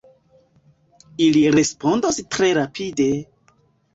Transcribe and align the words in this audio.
Ili 1.25 1.43
respondos 1.57 2.19
tre 2.37 2.49
rapide! 2.61 3.09